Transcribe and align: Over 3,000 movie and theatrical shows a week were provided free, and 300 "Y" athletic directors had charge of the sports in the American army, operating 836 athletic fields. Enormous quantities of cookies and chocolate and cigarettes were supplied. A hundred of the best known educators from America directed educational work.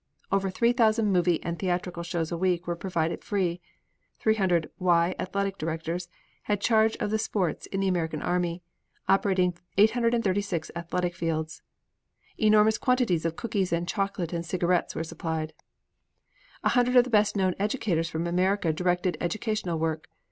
Over 0.31 0.49
3,000 0.49 1.11
movie 1.11 1.43
and 1.43 1.59
theatrical 1.59 2.01
shows 2.01 2.31
a 2.31 2.37
week 2.39 2.65
were 2.65 2.75
provided 2.75 3.23
free, 3.23 3.49
and 4.15 4.19
300 4.19 4.71
"Y" 4.79 5.13
athletic 5.19 5.59
directors 5.59 6.09
had 6.45 6.59
charge 6.59 6.95
of 6.95 7.11
the 7.11 7.19
sports 7.19 7.67
in 7.67 7.81
the 7.81 7.87
American 7.87 8.19
army, 8.23 8.63
operating 9.07 9.53
836 9.77 10.71
athletic 10.75 11.13
fields. 11.13 11.61
Enormous 12.35 12.79
quantities 12.79 13.25
of 13.25 13.35
cookies 13.35 13.71
and 13.71 13.87
chocolate 13.87 14.33
and 14.33 14.43
cigarettes 14.43 14.95
were 14.95 15.03
supplied. 15.03 15.53
A 16.63 16.69
hundred 16.69 16.95
of 16.95 17.03
the 17.03 17.11
best 17.11 17.35
known 17.35 17.53
educators 17.59 18.09
from 18.09 18.25
America 18.25 18.73
directed 18.73 19.17
educational 19.21 19.77
work. 19.77 20.09